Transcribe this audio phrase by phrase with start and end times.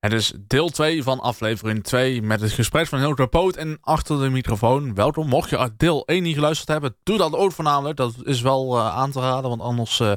[0.00, 4.20] Het is deel 2 van aflevering 2 met het gesprek van Hilde Poot en achter
[4.20, 4.94] de microfoon.
[4.94, 7.96] Welkom, mocht je deel 1 niet geluisterd hebben, doe dat ook voornamelijk.
[7.96, 10.12] Dat is wel uh, aan te raden, want anders uh,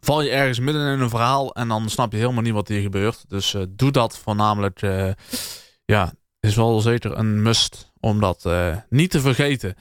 [0.00, 2.80] val je ergens midden in een verhaal en dan snap je helemaal niet wat hier
[2.80, 3.24] gebeurt.
[3.28, 4.80] Dus uh, doe dat voornamelijk.
[5.84, 8.48] ja, is wel zeker een must om dat
[8.88, 9.74] niet te vergeten.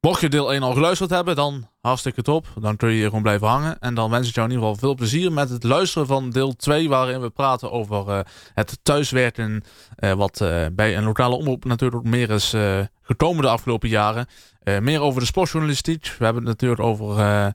[0.00, 2.46] Mocht je deel 1 al geluisterd hebben, dan hartstikke top.
[2.60, 3.78] Dan kun je hier gewoon blijven hangen.
[3.78, 6.56] En dan wens ik jou in ieder geval veel plezier met het luisteren van deel
[6.56, 6.88] 2...
[6.88, 8.20] waarin we praten over uh,
[8.54, 9.64] het thuiswerken...
[9.98, 12.54] Uh, wat uh, bij een lokale omroep natuurlijk meer is
[13.02, 14.26] gekomen de afgelopen jaren.
[14.80, 16.14] meer over de sportjournalistiek.
[16.18, 17.54] We hebben het natuurlijk over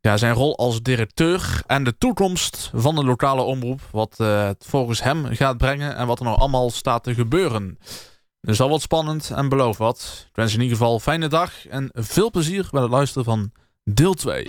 [0.00, 1.62] zijn rol als directeur...
[1.66, 3.80] en de toekomst van de lokale omroep.
[3.90, 7.78] Wat het volgens hem gaat brengen en wat er nou allemaal staat te gebeuren...
[8.46, 10.26] Dus al wat spannend en beloof wat.
[10.28, 13.52] Ik wens in ieder geval een fijne dag en veel plezier bij het luisteren van
[13.84, 14.46] deel 2.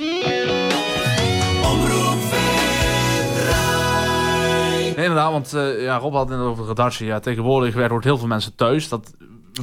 [4.95, 7.05] inderdaad, want uh, ja, Rob had het over de redactie.
[7.05, 8.89] Ja, tegenwoordig werken heel veel mensen thuis.
[8.89, 9.13] Dat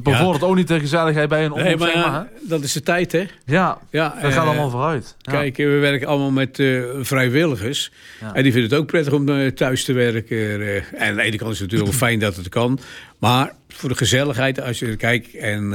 [0.03, 0.47] bevordert ja.
[0.47, 1.79] ook niet de gezelligheid bij een omroep.
[1.79, 3.27] Nee, maar, dat is de tijd, hè?
[3.45, 5.17] Ja, ja dat uh, gaat allemaal vooruit.
[5.19, 5.33] Ja.
[5.33, 7.93] Kijk, we werken allemaal met uh, vrijwilligers.
[8.21, 8.35] Ja.
[8.35, 10.63] En die vinden het ook prettig om thuis te werken.
[10.97, 12.79] en aan de ene kant is het natuurlijk fijn dat het kan.
[13.19, 15.75] Maar voor de gezelligheid, als je kijkt en...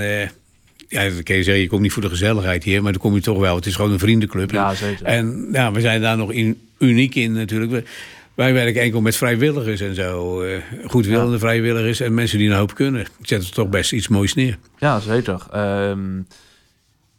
[0.87, 3.15] Ja, dat kan je zeggen, je komt niet voor de gezelligheid hier, maar dan kom
[3.15, 3.55] je toch wel.
[3.55, 4.51] Het is gewoon een vriendenclub.
[4.51, 5.05] Ja, zeker.
[5.05, 7.87] En ja, we zijn daar nog in, uniek in natuurlijk.
[8.33, 10.43] Wij werken enkel met vrijwilligers en zo.
[10.43, 11.39] Uh, goedwillende ja.
[11.39, 13.01] vrijwilligers en mensen die een hoop kunnen.
[13.01, 14.57] Ik zet er toch best iets moois neer.
[14.79, 15.41] Ja, zeker.
[15.55, 16.27] Um,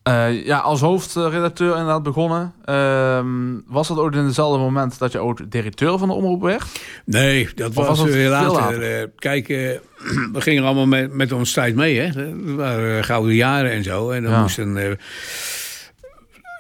[0.09, 2.53] uh, ja, als hoofdredacteur inderdaad begonnen.
[2.67, 6.65] Um, was dat ook in hetzelfde moment dat je ook directeur van de omroep werd?
[7.05, 8.53] Nee, dat was, was weer later.
[8.53, 9.01] later?
[9.01, 9.47] Uh, kijk,
[10.33, 11.99] we gingen allemaal met, met ons tijd mee.
[12.01, 12.13] Hè?
[12.13, 14.11] Dat waren gouden jaren en zo.
[14.11, 14.41] En dan ja.
[14.41, 14.99] moest een,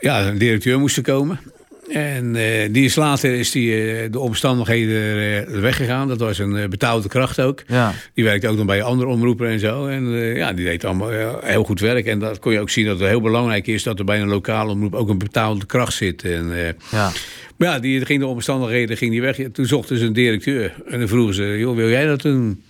[0.01, 1.41] ja, een directeur moest komen.
[1.89, 6.09] En uh, die is later is die, uh, de omstandigheden uh, weggegaan.
[6.09, 7.63] Dat was een betaalde kracht ook.
[7.67, 7.95] Ja.
[8.15, 9.87] Die werkte ook nog bij andere omroepen en zo.
[9.87, 11.11] En ja, die deed allemaal
[11.43, 12.07] heel goed werk.
[12.07, 13.83] En dat kon je ook zien dat het heel belangrijk is...
[13.83, 16.25] dat er bij een lokale omroep ook een betaalde kracht zit.
[16.25, 16.53] En,
[16.91, 17.13] ja.
[17.57, 19.39] Maar ja, die ging de omstandigheden ging die weg.
[19.53, 20.75] Toen zochten ze een directeur.
[20.87, 22.63] En dan vroegen ze, joh, wil jij dat doen?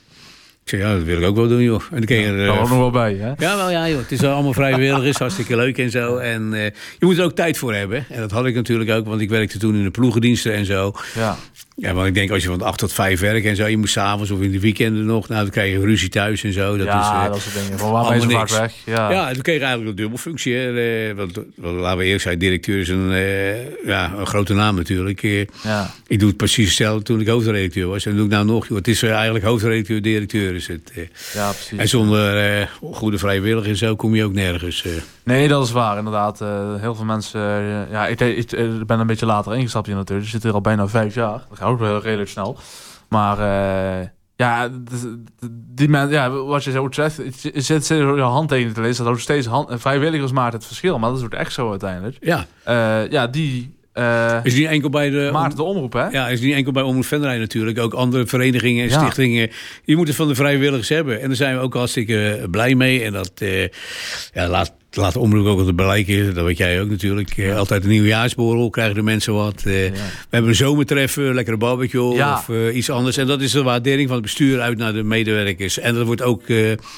[0.66, 1.80] Ik zei, ja, dat wil ik ook wel doen, joh.
[1.90, 3.32] En dan ken je er ook nog wel bij, hè?
[3.38, 3.98] Ja, wel, ja, joh.
[3.98, 6.16] Het is allemaal vrijwilligers, hartstikke leuk en zo.
[6.16, 8.06] En uh, je moet er ook tijd voor hebben.
[8.08, 10.92] En dat had ik natuurlijk ook, want ik werkte toen in de ploegendiensten en zo.
[11.14, 11.36] Ja.
[11.78, 13.90] Ja, want ik denk als je van 8 tot 5 werkt en zo, je moet
[13.90, 16.76] s'avonds of in de weekenden nog, nou dan krijg je ruzie thuis en zo.
[16.76, 17.78] Dat ja, is, uh, dat soort dingen.
[17.78, 18.74] Van waar ben je vaak weg?
[18.84, 19.10] Ja.
[19.10, 20.54] ja, toen kreeg je eigenlijk een dubbelfunctie.
[20.54, 21.14] Hè.
[21.14, 25.20] Want, laten we eerst zijn, directeur is een, uh, ja, een grote naam natuurlijk.
[25.62, 25.94] Ja.
[26.06, 28.04] Ik doe het precies hetzelfde toen ik hoofdredacteur was.
[28.04, 28.68] En dat doe ik nou nog.
[28.68, 28.76] Joh.
[28.76, 30.92] Het is eigenlijk hoofdredacteur, directeur is het.
[31.32, 31.78] ja, precies.
[31.78, 34.84] En zonder goede vrijwilligers zo kom je ook nergens.
[35.24, 36.38] Nee, dat is waar, inderdaad.
[36.80, 37.40] heel veel mensen...
[37.90, 40.26] ja, ik, ik, ik, ben een beetje later ingestapt hier natuurlijk.
[40.26, 41.44] Ik zit hier al bijna vijf jaar.
[41.48, 42.58] Dat gaat ook wel redelijk snel.
[43.08, 43.38] Maar
[44.36, 44.68] ja,
[45.74, 49.20] die man, ja, wat je zo zegt, je zit je handtekening te lezen, dat ook
[49.20, 50.98] steeds hand, vrijwilligers maakt het verschil.
[50.98, 52.16] Maar dat is ook echt zo uiteindelijk.
[52.20, 52.46] Ja.
[53.10, 56.08] Ja, die uh, is niet enkel bij de Maarten de omroep, hè?
[56.08, 57.78] Ja, is niet enkel bij Omroep Venray natuurlijk.
[57.78, 59.50] Ook andere verenigingen en stichtingen.
[59.84, 61.20] Je moet het van de vrijwilligers hebben.
[61.20, 63.02] En daar zijn we ook hartstikke blij mee.
[63.02, 63.62] En dat uh,
[64.32, 66.34] ja, laat, laat de omroep ook wat blijken.
[66.34, 67.36] Dat weet jij ook natuurlijk.
[67.36, 69.62] Uh, altijd een nieuwjaarsborrel krijgen de mensen wat.
[69.64, 69.70] Ja.
[69.70, 69.92] We
[70.30, 72.32] hebben een zomertreffen, lekkere barbecue ja.
[72.34, 73.16] of iets anders.
[73.16, 75.78] En dat is de waardering van het bestuur uit naar de medewerkers.
[75.78, 76.42] En dat wordt ook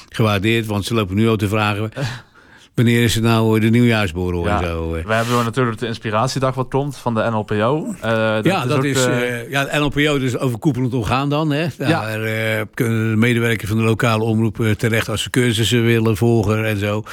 [0.09, 1.91] gewaardeerd, want ze lopen nu al te vragen...
[2.79, 4.91] Wanneer is het nou de nieuwjaarsborrel ja, en zo?
[4.91, 7.85] We hebben natuurlijk de inspiratiedag wat komt van de NLPO.
[7.87, 11.51] Uh, dat ja, is dat is, uh, ja, de NLPO dus overkoepelend orgaan dan.
[11.51, 11.67] Hè?
[11.77, 12.65] Daar ja.
[12.73, 17.03] kunnen de medewerkers van de lokale omroep terecht als ze cursussen willen volgen en zo.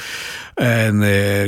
[0.55, 0.99] En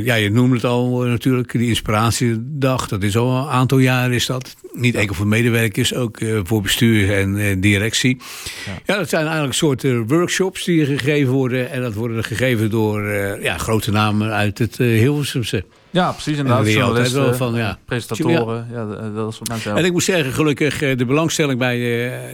[0.03, 2.87] ja, je noemde het al natuurlijk, die inspiratiedag.
[2.87, 4.55] Dat is al een aantal jaar is dat.
[4.73, 8.17] Niet enkel voor medewerkers, ook voor bestuur en directie.
[8.65, 8.71] Ja.
[8.85, 8.97] ja.
[8.97, 11.71] dat zijn eigenlijk soorten workshops die gegeven worden.
[11.71, 13.03] En dat worden gegeven door
[13.41, 15.63] ja, grote namen uit het uh, Hilversumse.
[15.89, 16.37] Ja, precies.
[16.37, 16.65] Inderdaad.
[16.65, 17.79] En altijd wel van, ja.
[17.85, 18.67] Presentatoren.
[18.71, 18.79] Ja.
[18.79, 19.75] ja, dat soort mensen.
[19.75, 21.77] En ik moet zeggen, gelukkig, de belangstelling bij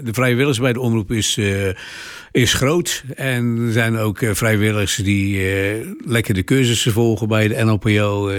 [0.04, 1.70] de vrijwilligers bij de omroep is, uh,
[2.32, 3.04] is groot.
[3.16, 8.32] En er zijn ook vrijwilligers die uh, lekker de cursussen volgen bij de NLPO.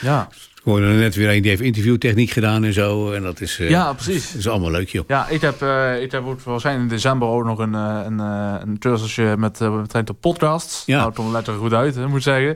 [0.00, 0.28] ja.
[0.64, 3.12] Ik hoorde er net weer een die heeft interviewtechniek gedaan en zo.
[3.12, 4.30] En dat is, uh, ja, precies.
[4.30, 5.04] Dat is allemaal leuk, joh.
[5.08, 9.34] Ja, ik heb, uh, ik heb waarschijnlijk in december ook nog een, een, een cursusje
[9.38, 10.82] met betrekking tot podcasts.
[10.86, 10.96] Ja.
[10.96, 12.48] Nou, het letter goed uit, hè, moet ik zeggen.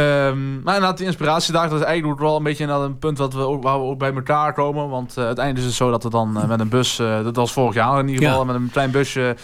[0.00, 3.40] Um, maar inderdaad, die inspiratiedag, dat is eigenlijk wel een beetje een punt wat we
[3.40, 4.88] ook, waar we ook bij elkaar komen.
[4.88, 7.98] Want uiteindelijk is het zo dat we dan met een bus, dat was vorig jaar
[7.98, 8.46] in ieder geval, ja.
[8.46, 9.36] met een klein busje...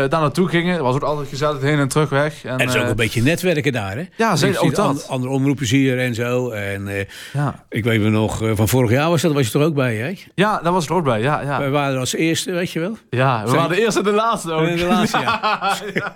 [0.00, 0.72] daar naartoe gingen.
[0.72, 2.44] Het was ook altijd gezellig heen en terug weg.
[2.44, 4.04] En, en is ook een beetje netwerken daar, hè?
[4.16, 5.08] Ja, zeker ook dat.
[5.08, 6.50] andere omroepers hier en zo.
[6.50, 7.64] En ja.
[7.68, 10.14] ik weet me nog, van vorig jaar was dat, was je er ook bij, hè?
[10.34, 11.40] Ja, daar was ik ook bij, ja.
[11.40, 11.60] ja.
[11.60, 12.96] We waren als eerste, weet je wel?
[13.10, 14.76] Ja, we waren de eerste en de laatste ook.
[14.76, 15.40] de laatste, ja.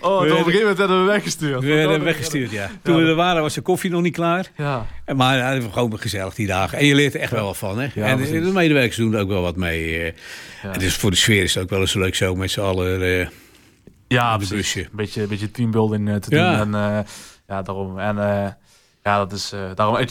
[0.00, 1.60] Oh, op een gegeven moment werden we weggestuurd.
[1.60, 2.70] We werden weggestuurd, ja.
[2.82, 4.50] Toen we er waren was de koffie nog niet klaar.
[4.56, 4.86] Ja.
[5.16, 6.78] Maar ja, het was gewoon gezellig die dagen.
[6.78, 8.02] En je leert er echt wel wat van, hè?
[8.02, 10.14] en de medewerkers doen er ook wel wat mee.
[10.62, 13.30] En dus voor de sfeer is het ook wel eens leuk zo met z'n allen...
[14.08, 14.74] ja, precies.
[14.74, 16.74] Een beetje, beetje teambuilding te doen.
[16.74, 17.04] En
[17.46, 17.98] ja, daarom.
[17.98, 18.16] En
[19.02, 19.96] ja, dat is daarom.
[19.96, 20.10] Ik,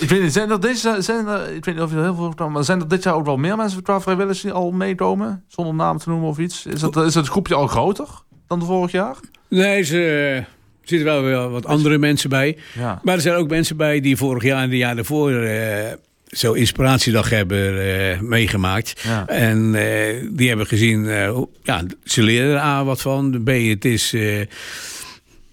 [0.00, 2.34] ik weet niet, zijn er deze, zijn er, ik weet niet of je er heel
[2.36, 5.44] veel maar zijn er dit jaar ook wel meer mensen qua vrijwilligers die al meekomen,
[5.48, 6.66] zonder naam te noemen of iets?
[6.66, 8.08] Is het, is het groepje al groter
[8.46, 9.16] dan vorig jaar?
[9.48, 10.44] Nee, ze
[10.90, 12.56] zitten wel weer wat andere mensen bij.
[12.78, 13.00] Ja.
[13.02, 15.52] Maar er zijn ook mensen bij die vorig jaar en de jaar daarvoor uh,
[16.26, 19.00] zo inspiratiedag hebben uh, meegemaakt.
[19.02, 19.26] Ja.
[19.26, 19.82] En uh,
[20.30, 21.04] die hebben gezien,
[21.62, 23.42] ja, ze leren er A wat van.
[23.44, 24.14] B, het is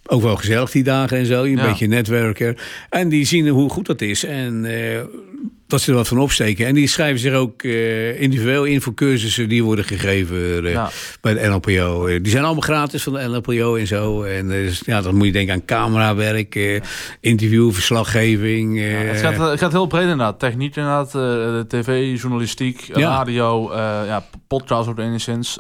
[0.06, 1.44] ook wel gezellig die dagen en zo.
[1.44, 2.58] Een beetje netwerker.
[2.90, 4.24] En die zien hoe goed dat is.
[4.24, 4.66] En
[5.68, 6.66] dat ze er wat van opsteken.
[6.66, 10.88] En die schrijven zich ook uh, individueel in voor cursussen die worden gegeven uh,
[11.22, 12.08] bij de NLPO.
[12.08, 14.24] die zijn allemaal gratis van de NLPO en zo.
[14.24, 16.82] En dus, ja, dan moet je denken aan camerawerk,
[17.22, 18.80] interview, verslaggeving.
[18.82, 20.40] het, gaat, het gaat heel breed inderdaad.
[20.40, 21.10] Techniek inderdaad,
[21.70, 23.74] tv, journalistiek, radio,
[24.06, 25.60] ja, podcast ook enigszins.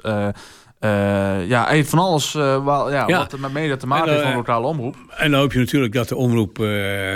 [0.80, 4.22] Uh, ja, van alles uh, wel, ja, ja, wat er met mede te maken heeft
[4.22, 4.96] van uh, lokale omroep.
[5.10, 6.56] En dan hoop je natuurlijk dat de omroep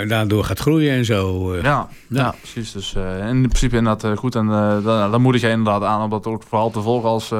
[0.08, 1.56] daardoor gaat groeien en zo.
[1.56, 2.72] Ja, ja, precies.
[2.72, 2.94] Dus
[3.28, 4.34] in principe inderdaad goed.
[4.34, 7.32] En dan, dan moedig je inderdaad aan om dat ook vooral te volgen als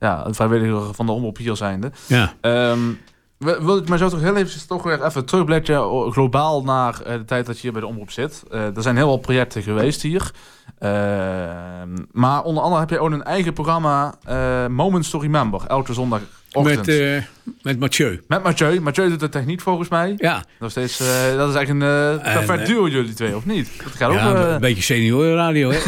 [0.00, 1.90] ja, vrijwilliger van de omroep hier zijnde.
[2.06, 2.32] Ja.
[2.40, 3.00] Um,
[3.40, 7.46] wil ik maar zo toch heel even, toch weer even terugblikken globaal naar de tijd
[7.46, 8.42] dat je hier bij de omroep zit.
[8.50, 10.32] er zijn heel veel projecten geweest hier.
[10.80, 15.92] Ehm, maar onder andere heb je ook een eigen programma, uh, Moments to Remember, elke
[15.92, 16.20] zondag.
[16.62, 17.22] Met, uh,
[17.62, 18.22] met Mathieu.
[18.28, 18.80] Met Mathieu.
[18.80, 20.14] Mathieu doet de techniek volgens mij.
[20.16, 20.44] Ja.
[20.58, 23.68] Nog steeds, uh, dat is eigenlijk een perfect duo jullie twee, of niet?
[23.82, 25.78] Dat gaat ja, ook, een beetje senior radio, hè?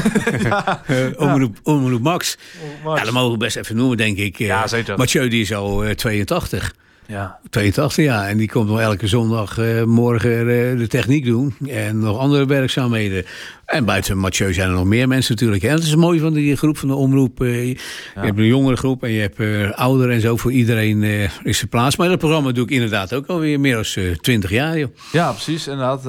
[0.48, 0.82] ja.
[1.16, 2.38] omroep, omroep Max.
[2.84, 2.98] Max.
[2.98, 4.38] Ja, dat mogen we best even noemen, denk ik.
[4.38, 4.96] Ja, zeker.
[4.96, 6.74] Mathieu die is al 82.
[7.06, 7.38] Ja.
[7.50, 8.28] 82 jaar.
[8.28, 11.54] En die komt nog elke zondag uh, morgen uh, de techniek doen.
[11.68, 13.24] En nog andere werkzaamheden.
[13.72, 15.62] En buiten Mathieu zijn er nog meer mensen natuurlijk.
[15.62, 17.42] En dat is mooi van die groep van de omroep.
[17.42, 17.76] Uh, je
[18.14, 20.36] hebt een jongere groep en je hebt uh, ouderen en zo.
[20.36, 21.96] Voor iedereen uh, is er plaats.
[21.96, 24.78] Maar dat programma doe ik inderdaad ook alweer meer dan 20 jaar.
[24.78, 24.88] Joh.
[25.12, 25.66] Ja, precies.
[25.66, 26.06] Inderdaad.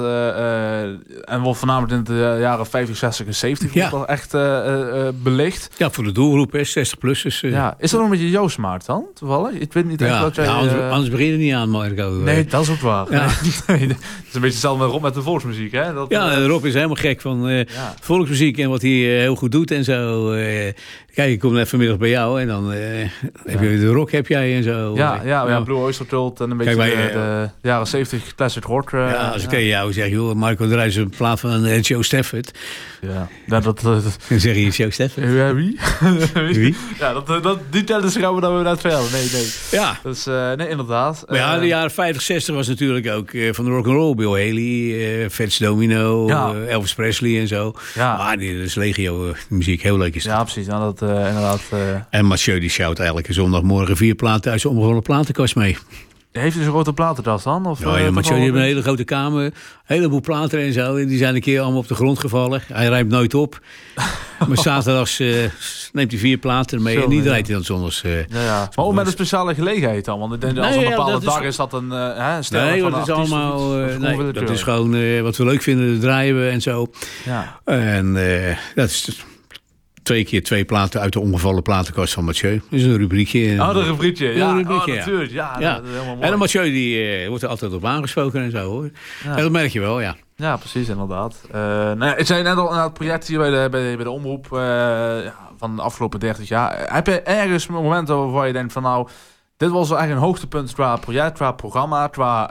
[1.24, 4.04] en wordt voornamelijk in de jaren 50, 60 en 70 ja.
[4.06, 4.32] echt
[5.22, 5.74] belicht.
[5.76, 7.40] Ja, voor de doelgroep, hè, 60-plussers.
[7.40, 7.74] ja.
[7.78, 9.52] Is dat nog een beetje jouw smaak dan, toevallig?
[9.52, 10.22] Ik weet niet echt ja.
[10.22, 10.44] wat jij...
[10.44, 12.10] Ja, anders, anders begin je niet aan, Marco.
[12.10, 13.06] Nee, dat is ook waar.
[13.10, 13.26] Ja.
[13.66, 13.96] nee, is een
[14.32, 15.72] beetje hetzelfde met Rob met de volksmuziek.
[15.72, 15.94] Hè?
[15.94, 17.94] Dat, ja, Rob is helemaal gek van ja.
[18.00, 20.32] volksmuziek en wat hij heel goed doet en zo.
[21.14, 22.70] Kijk, ik kom net vanmiddag bij jou en dan
[23.44, 24.92] heb je de rock heb jij en zo.
[24.94, 27.12] Ja, ja, ja Blue Oyster Cult en een beetje Kijk, wij, de,
[27.60, 28.90] de, jaren 70 classic rock.
[28.90, 32.58] ja, als ik tegen jou zeg, joh, Marco Drijs een plaat van Joe Stafford.
[33.00, 33.64] Ja, dat...
[33.64, 35.32] dat, dat dan zeg je Joe Stafford.
[35.32, 35.78] Ja, wie?
[36.52, 36.76] wie?
[36.98, 39.12] Ja, dat, dat, die tellen gaan we dan weer uit verder.
[39.12, 39.52] Nee, nee.
[39.70, 39.98] Ja.
[40.02, 40.24] Dus
[40.56, 41.24] nee, inderdaad.
[41.28, 44.14] Maar ja, de jaren 50, 60 was natuurlijk ook van de rock and roll.
[44.14, 46.28] Bill Haley, Fats Domino,
[46.68, 47.74] Elvis Presley en zo.
[47.94, 48.16] Ja.
[48.16, 50.32] Maar die is legio muziek, heel leuk is dat.
[50.32, 50.66] Ja, precies.
[50.66, 51.60] Nou, dat inderdaad...
[51.74, 51.78] Uh...
[52.10, 55.76] En Mathieu die shout elke zondagmorgen vier platen uit zijn omgevallen platenkast mee.
[56.40, 57.66] Heeft hij zo'n grote platentas dan?
[57.66, 59.44] Of, ja, ja Mathieu heeft een hele grote kamer.
[59.44, 59.52] Een
[59.84, 60.96] heleboel platen en zo.
[60.96, 62.62] En die zijn een keer allemaal op de grond gevallen.
[62.72, 63.60] Hij rijdt nooit op.
[64.48, 65.36] maar zaterdags uh,
[65.92, 66.96] neemt hij vier platen mee.
[66.96, 68.02] Zo, en die draait hij dan zondags.
[68.02, 68.70] Uh, ja, ja.
[68.74, 70.18] Maar ook met een speciale gelegenheid dan?
[70.18, 73.14] Want ik denk, als een bepaalde dag is, dat een uh, stel Nee, dat is
[73.14, 73.70] allemaal...
[73.98, 76.00] nee, dat is gewoon wat we leuk vinden.
[76.00, 76.86] draaien we en zo.
[77.24, 77.60] Ja.
[77.64, 78.12] En
[78.74, 79.24] dat is
[80.04, 82.62] twee keer twee platen uit de omgevallen platenkast van Mathieu.
[82.70, 83.52] Dat is een rubriekje.
[83.60, 84.28] Oh, dat rubriekje.
[84.28, 85.30] Ja, een rubriekje, oh, natuurlijk.
[85.30, 85.74] Ja, ja.
[85.74, 86.30] Dat is helemaal mooi.
[86.30, 88.90] En Mathieu die, uh, wordt er altijd op aangesproken en zo hoor.
[89.24, 89.36] Ja.
[89.36, 90.16] dat merk je wel, ja.
[90.36, 91.40] Ja, precies, inderdaad.
[91.46, 93.96] Uh, nou ja, ik zei net al een het project hier bij de, bij de,
[93.96, 94.60] bij de omroep uh,
[95.24, 96.94] ja, van de afgelopen 30 jaar.
[96.94, 99.08] Heb je ergens momenten waar je denkt van nou,
[99.56, 102.50] dit was eigenlijk een hoogtepunt qua project, qua programma, qua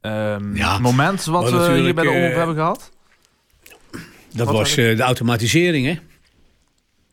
[0.00, 2.90] um, ja, moment wat we hier bij de omroep hebben gehad?
[4.32, 5.98] Dat wat was de automatisering, hè?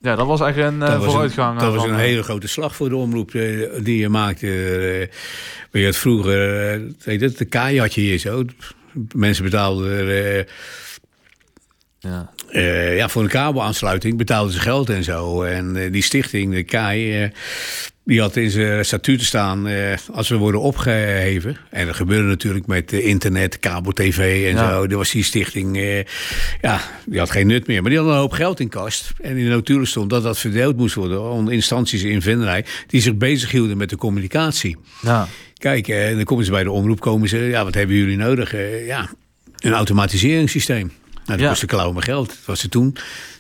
[0.02, 1.60] Ja, dat was echt een uh, vooruitgang.
[1.60, 4.48] dat was een hele grote slag voor de omroep uh, die je maakte.
[4.48, 8.44] Uh, je had vroeger, weet het, de kaai had je hier zo.
[9.14, 10.46] Mensen betaalden
[12.00, 12.30] ja.
[12.96, 15.44] Ja, voor een kabelaansluiting betaalden ze geld en zo.
[15.44, 17.32] En die stichting, de KAI,
[18.04, 19.68] die had in zijn statuut staan,
[20.12, 21.58] als we worden opgeheven.
[21.70, 24.88] En dat gebeurde natuurlijk met internet, kabel-tv en zo.
[24.88, 25.78] Dat was die stichting,
[26.62, 27.82] ja, die had geen nut meer.
[27.82, 29.12] Maar die had een hoop geld in kast.
[29.22, 32.66] En in de notulen stond dat dat verdeeld moest worden onder instanties in Venray...
[32.88, 34.78] die zich bezighielden met de communicatie.
[35.02, 35.28] Ja.
[35.58, 38.56] Kijk, en dan komen ze bij de omroep, komen ze, ja, wat hebben jullie nodig?
[38.86, 39.10] ja,
[39.60, 40.92] een automatiseringssysteem.
[41.32, 42.28] Nou, dat kostte klauwen geld.
[42.28, 42.96] Dat was het toen.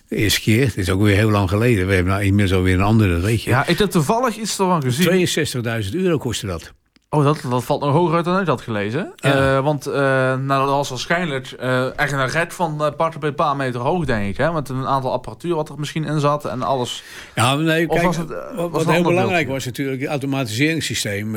[0.07, 0.65] De eerste keer.
[0.65, 1.87] Het is ook weer heel lang geleden.
[1.87, 3.49] We hebben nou inmiddels alweer een andere, weet je.
[3.49, 5.83] Ja, ik heb toevallig iets ervan gezien.
[5.83, 6.73] 62.000 euro kostte dat.
[7.09, 9.13] Oh, dat, dat valt nog hoger uit dan ik had gelezen.
[9.15, 9.55] Ja.
[9.55, 13.35] Uh, want uh, nou, dat was waarschijnlijk uh, echt een red van uh, part een
[13.35, 14.37] paar meter hoog, denk ik.
[14.37, 14.51] Hè?
[14.51, 17.03] Met een aantal apparatuur wat er misschien in zat en alles.
[17.35, 21.35] Ja, nee, kijk, was het, wat heel belangrijk was natuurlijk het automatiseringssysteem.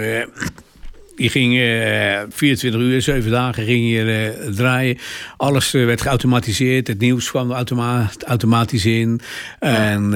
[1.16, 4.98] Die ging uh, 24 uur, 7 dagen ging je uh, draaien.
[5.36, 6.86] Alles uh, werd geautomatiseerd.
[6.86, 9.20] Het nieuws kwam automa automatisch in.
[9.58, 10.10] En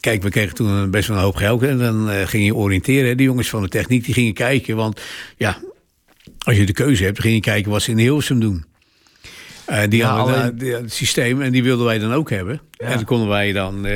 [0.00, 1.62] kijk, we kregen toen best wel een hoop geld.
[1.62, 3.16] En dan ging je oriënteren.
[3.16, 4.76] Die jongens van de techniek die gingen kijken.
[4.76, 5.00] Want
[5.36, 5.58] ja,
[6.38, 8.64] als je de keuze hebt, ging je kijken wat ze in Hilversum doen.
[9.88, 12.60] die ja, hadden het systeem en die wilden wij dan ook hebben.
[12.70, 12.86] Ja.
[12.86, 13.86] En dan konden wij dan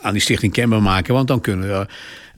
[0.00, 1.14] aan die stichting kenbaar maken.
[1.14, 1.86] Want dan kunnen we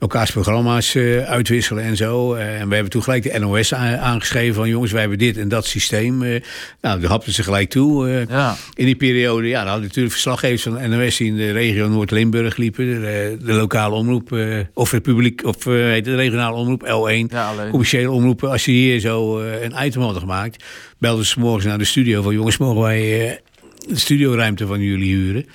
[0.03, 2.35] elkaars programma's uh, uitwisselen en zo.
[2.35, 5.47] Uh, en we hebben toen gelijk de NOS aangeschreven van jongens, wij hebben dit en
[5.47, 6.21] dat systeem.
[6.21, 6.41] Uh,
[6.81, 8.25] nou, daar hapten ze gelijk toe.
[8.29, 8.55] Ja.
[8.73, 11.87] In die periode, ja, dan hadden natuurlijk verslaggevers van de NOS die in de regio
[11.87, 12.85] Noord-Limburg liepen.
[12.85, 14.37] De, de, lokale omroep,
[14.73, 17.31] of het publiek, of de regionale omroep, L1.
[17.31, 18.49] Ja, commerciële omroepen.
[18.49, 20.63] Als je hier zo een item hadden gemaakt,
[20.97, 23.39] belden ze morgens naar de studio van jongens, mogen wij
[23.87, 25.45] de studioruimte van jullie huren.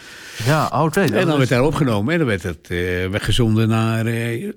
[0.44, 1.00] Ja, oké.
[1.00, 4.50] en dan werd daar opgenomen en dan werd het uh, weggezonden naar uh, ja.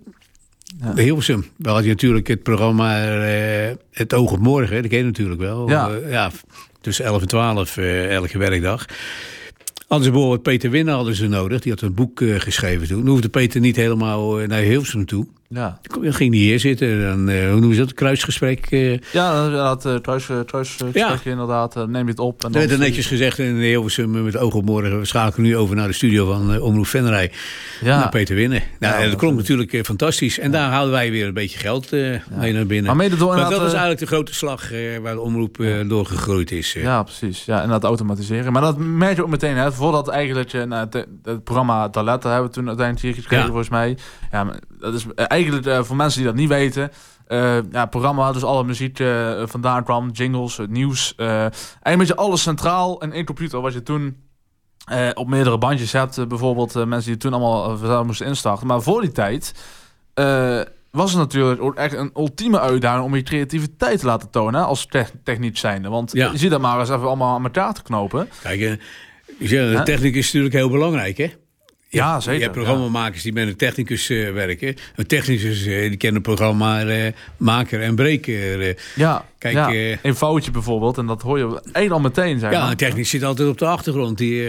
[0.96, 1.46] Hilversum.
[1.64, 5.70] Had je natuurlijk het programma uh, Het Oog op Morgen, dat ken je natuurlijk wel.
[5.70, 5.90] Ja.
[6.08, 6.32] ja
[6.82, 8.86] tussen 11 en 12 elke werkdag.
[9.90, 11.62] Ze bijvoorbeeld Peter Winner hadden ze nodig.
[11.62, 13.00] Die had een boek geschreven toen.
[13.00, 15.28] Dan hoefde Peter niet helemaal naar Hilversum toe.
[15.54, 15.80] Ja.
[15.82, 17.02] Dan ging die hier zitten.
[17.02, 17.94] Dan, uh, hoe noemen ze dat?
[17.94, 18.72] Kruisgesprek?
[18.72, 18.98] Uh.
[19.12, 19.86] Ja, inderdaad.
[19.86, 21.20] Uh, kruisgesprek ja.
[21.24, 21.76] inderdaad.
[21.76, 22.44] neem je het op.
[22.44, 25.00] En dan werd er netjes gezegd in de Hilversum met oog op morgen.
[25.00, 27.32] We schakelen nu over naar de studio van Omroep Venrij.
[27.82, 28.00] Ja.
[28.00, 28.64] Naar Peter Winnen.
[28.80, 30.40] Nou, ja, dat klonk natuurlijk fantastisch.
[30.40, 32.86] En daar haalden wij weer een beetje geld mee naar binnen.
[32.86, 34.70] Maar, mede door, maar dat was eigenlijk de grote slag
[35.02, 36.74] waar de omroep door gegroeid is.
[36.74, 37.46] Ja, precies.
[37.46, 38.54] Ja, en dat automatiseren.
[38.54, 39.56] Maar dat merk je ook meteen.
[39.56, 40.88] Hè, voordat eigenlijk je, nou,
[41.24, 43.98] het programma Taletta hebben we toen uiteindelijk hier gekregen volgens mij.
[44.32, 46.92] Ja, dat is eigenlijk uh, voor mensen die dat niet weten.
[47.28, 51.16] Uh, ja, programma, dus alle muziek uh, vandaan kwam, jingles, het nieuws.
[51.16, 53.62] eigenlijk met je alles centraal in één computer.
[53.62, 54.18] Wat je toen
[55.14, 56.28] op meerdere bandjes hebt.
[56.28, 58.68] bijvoorbeeld mensen die toen allemaal moesten instarten.
[58.68, 59.54] Maar voor die tijd
[60.92, 64.88] was het natuurlijk ook echt een ultieme uitdaging om je creativiteit te laten tonen als
[65.24, 65.90] techniek zijnde.
[65.90, 68.30] Want je ziet dat maar eens even allemaal aan elkaar te knopen.
[68.42, 68.80] Kijk,
[69.38, 71.32] de techniek is natuurlijk heel belangrijk, hè?
[71.94, 72.38] Ja, zeker.
[72.40, 74.76] Je hebt programmamakers die met een technicus uh, werken.
[74.96, 78.76] Een technicus uh, die kent een programma uh, maker en breker.
[78.96, 79.98] ja, Kijk, ja.
[80.02, 80.98] een foutje bijvoorbeeld.
[80.98, 82.40] En dat hoor je één al meteen.
[82.40, 84.18] Zeg ja, een technisch zit altijd op de achtergrond.
[84.18, 84.48] Die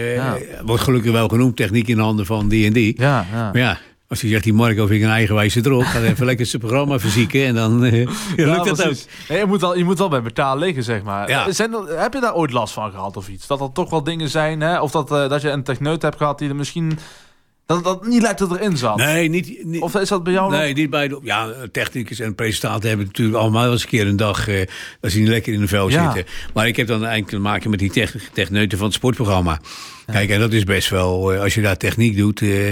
[0.65, 2.93] wordt gelukkig wel genoemd, techniek in handen van die en die.
[2.97, 3.51] Ja, ja.
[3.51, 3.79] Maar ja,
[4.13, 5.83] als hij zegt, die Marco vind ik een eigenwijze drop.
[5.83, 8.95] Ga even lekker zijn programma verzieken en dan uh, ja, lukt het ook.
[9.29, 11.29] Nee, je, moet wel, je moet wel bij betaal liggen, zeg maar.
[11.29, 11.51] Ja.
[11.51, 13.47] Zijn heb je daar ooit last van gehad of iets?
[13.47, 14.81] Dat er toch wel dingen zijn, hè?
[14.81, 16.99] of dat, uh, dat je een techneut hebt gehad die er misschien
[17.73, 18.97] dat, dat niet lijkt dat erin zat.
[18.97, 21.19] Nee, niet, niet, Of is dat bij jou Nee, niet bij de...
[21.23, 24.47] Ja, technicus en presentator hebben natuurlijk allemaal eens een keer een dag...
[24.49, 24.61] Uh,
[24.99, 26.25] dat ze niet lekker in de vel zitten.
[26.53, 29.59] Maar ik heb dan eigenlijk te maken met die techneuten van het sportprogramma.
[30.05, 31.33] Kijk, en dat is best wel...
[31.33, 32.41] Uh, als je daar techniek doet...
[32.41, 32.69] Uh,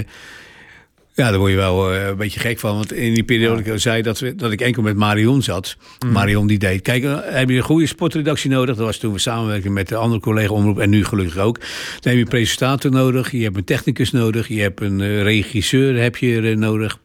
[1.14, 2.74] ja, daar word je wel uh, een beetje gek van.
[2.74, 3.76] Want in die periode ja.
[3.76, 5.76] zei dat, we, dat ik enkel met Marion zat.
[6.04, 6.12] Mm.
[6.12, 6.82] Marion die deed.
[6.82, 8.76] Kijk, uh, heb je een goede sportredactie nodig.
[8.76, 10.78] Dat was toen we samenwerken met de andere collega omroep.
[10.78, 11.58] En nu gelukkig ook.
[11.58, 11.68] Dan
[12.00, 13.30] heb je een presentator nodig.
[13.30, 14.48] Je hebt een technicus nodig.
[14.48, 16.98] Je hebt een uh, regisseur heb je nodig.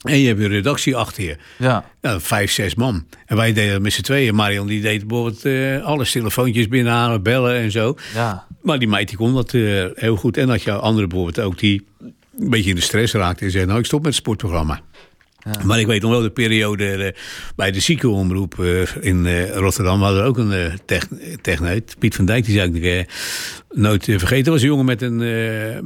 [0.00, 1.36] En je hebt een redactie achter je.
[1.58, 1.84] Ja.
[2.00, 2.20] ja.
[2.20, 3.06] Vijf, zes man.
[3.26, 4.34] En wij deden met z'n tweeën.
[4.34, 6.10] Marion die deed bijvoorbeeld uh, alles.
[6.12, 7.96] Telefoontjes binnenhalen, bellen en zo.
[8.14, 8.46] Ja.
[8.62, 10.36] Maar die meid die kon dat uh, heel goed.
[10.36, 11.86] En dat je andere bijvoorbeeld ook die
[12.38, 14.80] een beetje in de stress raakte en zei: Nou, ik stop met het sportprogramma.
[15.44, 15.64] Ja.
[15.64, 17.08] Maar ik weet nog wel de periode uh,
[17.56, 20.02] bij de ziekenomroep uh, in uh, Rotterdam.
[20.02, 20.78] hadden we ook een
[21.40, 23.10] techneut, Piet van Dijk, die zei ik
[23.70, 24.44] nooit vergeten.
[24.44, 25.18] Dat was een jongen met een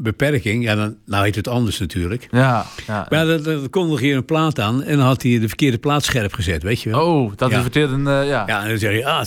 [0.03, 0.65] beperking.
[0.65, 2.29] Ja, dan, nou heet het anders natuurlijk.
[2.31, 3.07] Ja, ja.
[3.11, 5.79] Maar dat, dat kon nog hier een plaat aan en dan had hij de verkeerde
[5.79, 7.07] plaat scherp gezet, weet je wel.
[7.07, 7.61] Oh, dat ja.
[7.63, 8.45] verteerde een, ja.
[8.47, 9.25] Ja, en dan zeg je, ah,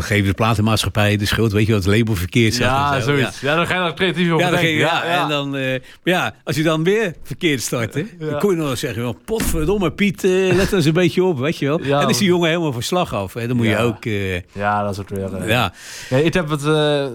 [0.00, 1.52] dan geven de platenmaatschappij de schuld.
[1.52, 2.66] Weet je wat, het label verkeerd zat.
[2.66, 3.40] Ja, zoiets.
[3.40, 3.56] Ja.
[3.56, 4.70] dan ga je er creatief over ja, denken.
[4.70, 8.56] ja, En dan, uh, ja, als je dan weer verkeerd start, hè, dan kon je
[8.56, 11.78] nog wel zeggen, well, potverdomme Piet, uh, let eens een beetje op, weet je wel.
[11.78, 13.34] en dan is die jongen helemaal van slag af.
[13.34, 13.46] Hè.
[13.46, 14.04] Dan moet je ook...
[14.04, 15.48] Uh, ja, dat is ook weer...
[15.48, 15.72] ja.
[16.08, 16.64] Ik heb het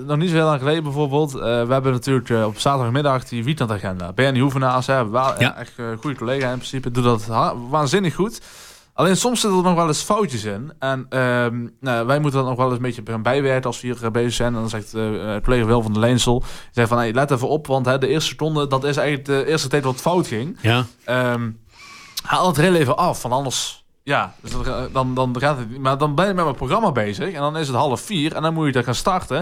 [0.08, 1.32] nog niet zo heel lang geleden bijvoorbeeld.
[1.32, 4.14] we hebben natuurlijk op zaterdagmiddag die weekendagenda.
[4.14, 5.58] Bernie Hoevenaars, hè, ja.
[5.58, 7.26] echt een goede collega in principe, doet dat
[7.70, 8.42] waanzinnig goed.
[8.96, 10.74] Alleen soms zitten er nog wel eens foutjes in.
[10.80, 11.48] En uh,
[11.80, 14.12] nou, wij moeten dan nog wel eens een beetje gaan bijwerken als we hier eh,
[14.12, 14.54] bezig zijn.
[14.54, 16.44] En dan zegt uh, collega Wil van de Leensel...
[16.72, 18.68] zegt van, hey, let even op, want hè, de eerste seconde...
[18.68, 20.58] dat is eigenlijk de eerste tijd wat fout ging.
[20.62, 20.86] Ja.
[21.34, 21.60] Um,
[22.24, 23.86] haal het heel even af, van anders...
[24.04, 24.52] Ja, dus
[24.92, 27.34] dan, dan gaat het Maar dan ben je met mijn programma bezig.
[27.34, 28.36] En dan is het half vier.
[28.36, 29.38] En dan moet je daar gaan starten.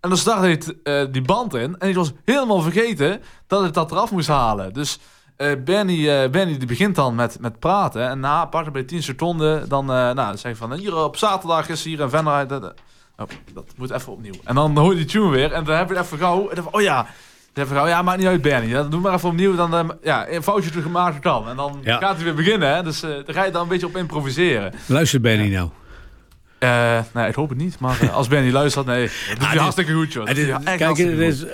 [0.00, 0.60] En dan start hij
[1.04, 1.78] uh, die band in.
[1.78, 4.72] En ik was helemaal vergeten dat ik dat eraf moest halen.
[4.72, 4.98] Dus...
[5.40, 8.08] Uh, Benny, uh, Benny die begint dan met, met praten.
[8.08, 10.72] En na pakken bij 10 seconden, dan uh, nou, zeg je van...
[10.72, 12.46] Hier op zaterdag is hier een Venray...
[12.46, 12.62] Dat,
[13.18, 14.34] oh, dat moet even opnieuw.
[14.44, 15.52] En dan hoor je die tune weer.
[15.52, 16.48] En dan heb je even gauw...
[16.48, 17.06] En dan, oh ja,
[17.54, 18.72] gauw, ja, maakt niet uit Benny.
[18.72, 19.56] Dan doe maar even opnieuw.
[19.56, 21.48] Dan ja, een foutje te gemaakt kan.
[21.48, 22.74] En dan gaat hij weer beginnen.
[22.74, 22.82] Hè?
[22.82, 24.72] Dus daar ga je dan een beetje op improviseren.
[24.86, 25.68] Luister Benny nou.
[26.58, 27.78] Uh, nee, ik hoop het niet.
[27.78, 29.10] Maar als Benny luistert, nee.
[29.28, 30.24] Dat doet ah, hartstikke goed, joh.
[30.64, 31.44] kijk, het is,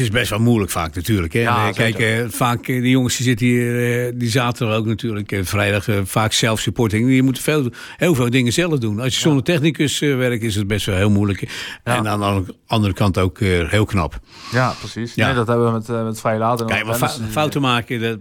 [0.00, 1.32] het is best wel moeilijk vaak natuurlijk.
[1.32, 1.40] Hè?
[1.40, 5.40] Ja, Kijk, uh, vaak uh, die jongens die zitten hier, uh, die zaterdag ook natuurlijk,
[5.42, 7.06] vrijdag vaak zelf-supporting.
[7.06, 9.00] Die moeten veel, heel veel dingen zelf doen.
[9.00, 11.48] Als je zonder technicus werkt, is het best wel heel moeilijk.
[11.84, 14.18] En aan de andere kant ook heel knap.
[14.52, 15.14] Ja, precies.
[15.14, 16.66] Nee, dat hebben we met, met vrij later.
[16.66, 18.18] Kijk, maar fouten maken, dat,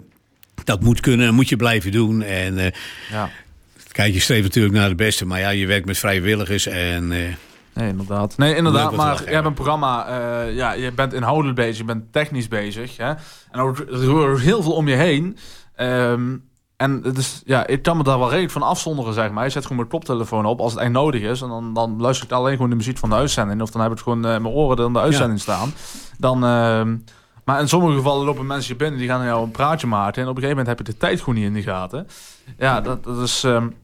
[0.64, 2.22] dat moet kunnen, moet je blijven doen.
[2.22, 2.74] En
[3.12, 3.30] ja.
[3.92, 7.12] kijk, je streeft natuurlijk naar het beste, maar ja, je werkt met vrijwilligers en
[7.80, 8.38] Nee, inderdaad.
[8.38, 8.96] Nee, inderdaad.
[8.96, 12.98] Maar je hebt een programma, uh, ja, je bent inhoudelijk bezig, je bent technisch bezig.
[12.98, 13.10] Hè?
[13.52, 15.38] En er gebeurt heel veel om je heen.
[15.78, 19.44] Um, en het is, ja, ik kan me daar wel redelijk van afzonderen, zeg maar.
[19.44, 21.42] Je zet gewoon mijn koptelefoon op als het echt nodig is.
[21.42, 23.62] En dan, dan luister ik alleen gewoon de muziek van de uitzending.
[23.62, 25.74] Of dan heb ik gewoon uh, mijn oren in de uitzending staan.
[26.18, 26.82] Dan, uh,
[27.46, 30.22] maar in sommige gevallen lopen mensen je binnen, die gaan jou een praatje maken.
[30.22, 32.08] En op een gegeven moment heb je de tijd gewoon niet in de gaten.
[32.58, 33.44] Ja, dat, dat is...
[33.44, 33.76] Um,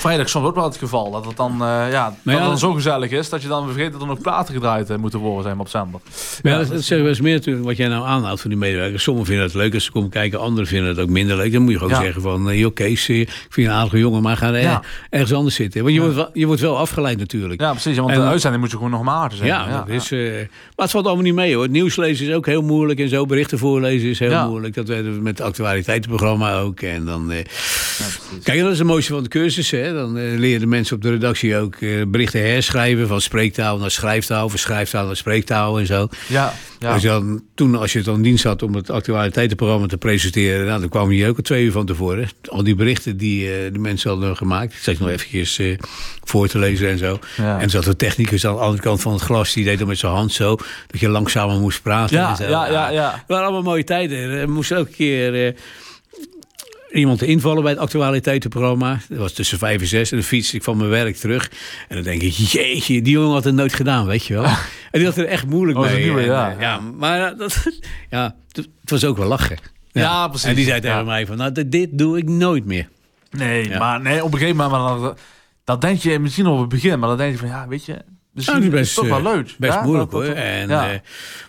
[0.00, 1.10] Vrijdag soms ook wel het geval.
[1.10, 4.00] Dat het dan, uh, ja, dat dan zo gezellig is dat je dan vergeet dat
[4.00, 6.00] er nog platen gedraaid uh, moeten worden zijn op zender.
[6.42, 9.02] Ja, dat, dat zeggen we eens meer natuurlijk wat jij nou aanhoudt van die medewerkers.
[9.02, 11.52] Sommigen vinden het leuk als ze komen kijken, anderen vinden het ook minder leuk.
[11.52, 14.22] Dan moet je gewoon zeggen van, uh, joh Kees, ik vind je een aardige jongen,
[14.22, 15.82] maar ga er ergens anders zitten.
[15.82, 17.60] Want je, wordt, wel, je wordt wel afgeleid natuurlijk.
[17.60, 17.96] Ja, precies.
[17.96, 19.36] Want en, de uitzending moet je gewoon nog maken.
[19.36, 19.48] Zijn.
[19.48, 21.62] Ja, is, maar het valt allemaal niet mee hoor.
[21.62, 23.26] Het nieuws lezen is ook heel moeilijk en zo.
[23.26, 24.74] Berichten voorlezen is heel moeilijk.
[24.74, 26.80] Dat weten we met het actualiteitenprogramma ook.
[26.80, 27.32] En dan,
[28.42, 29.49] kijk, dat is het mooiste van de cursus.
[29.56, 29.92] Hè.
[29.92, 33.08] Dan uh, leren de mensen op de redactie ook uh, berichten herschrijven.
[33.08, 36.08] Van spreektaal naar schrijftaal, van schrijftaal naar spreektaal en zo.
[36.26, 40.80] Ja, je dan, toen, als je dan dienst had om het actualiteitenprogramma te presenteren, nou,
[40.80, 42.28] dan kwam je ook al twee uur van tevoren.
[42.48, 44.72] Al die berichten die uh, de mensen hadden gemaakt.
[44.72, 45.60] Ik zat nog eventjes
[46.24, 47.18] voor te lezen en zo.
[47.36, 47.60] Ja.
[47.60, 49.98] En zat de technicus aan de andere kant van het glas, die deed dan met
[49.98, 52.16] zijn hand zo, dat je langzamer moest praten.
[52.16, 52.44] Ja, en zo.
[52.44, 53.12] ja, ja, ja.
[53.12, 54.40] Het waren allemaal mooie tijden.
[54.40, 55.54] We moesten elke keer
[56.92, 58.98] iemand te invallen bij het actualiteitenprogramma.
[59.08, 60.10] Dat was tussen vijf en zes.
[60.10, 61.50] En dan fiets ik van mijn werk terug.
[61.88, 64.44] En dan denk ik, jeetje, die jongen had het nooit gedaan, weet je wel.
[64.44, 64.58] en
[64.90, 66.02] die had er echt moeilijk oh, mee.
[66.02, 66.50] Nieuwe, ja.
[66.50, 67.66] En, ja, maar dat,
[68.10, 69.58] ja, het was ook wel lachen.
[69.92, 70.48] Ja, precies.
[70.48, 72.88] En die zei tegen mij van, nou, dit doe ik nooit meer.
[73.30, 75.20] Nee, maar nee, op een gegeven moment, dat,
[75.64, 77.96] dat denk je misschien op het begin, maar dan denk je van, ja, weet je,
[78.34, 79.54] dus nou, is best, toch wel eh, leuk.
[79.58, 80.24] Best moeilijk hoor.
[80.24, 80.84] En uh,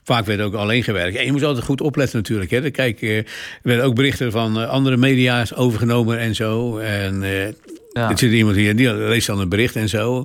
[0.03, 1.17] vaak werd ook alleen gewerkt.
[1.17, 2.51] En je moet altijd goed opletten natuurlijk.
[2.51, 2.71] Hè.
[2.71, 3.25] Kijk, uh, er
[3.63, 6.77] werden ook berichten van andere media's overgenomen en zo.
[6.77, 7.21] En
[7.93, 8.09] ja.
[8.09, 10.23] er zit iemand hier, die leest dan een bericht en zo.